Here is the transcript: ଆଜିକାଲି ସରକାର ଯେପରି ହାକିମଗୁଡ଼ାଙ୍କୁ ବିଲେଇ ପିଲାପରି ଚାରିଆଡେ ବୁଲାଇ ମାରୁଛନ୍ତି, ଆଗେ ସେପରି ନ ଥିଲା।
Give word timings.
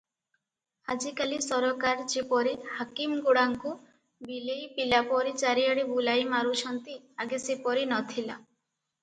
ଆଜିକାଲି 0.93 1.35
ସରକାର 1.47 2.05
ଯେପରି 2.13 2.53
ହାକିମଗୁଡ଼ାଙ୍କୁ 2.77 3.75
ବିଲେଇ 4.31 4.65
ପିଲାପରି 4.79 5.35
ଚାରିଆଡେ 5.43 5.85
ବୁଲାଇ 5.93 6.27
ମାରୁଛନ୍ତି, 6.33 6.99
ଆଗେ 7.27 7.43
ସେପରି 7.47 7.87
ନ 7.87 8.03
ଥିଲା। 8.17 8.41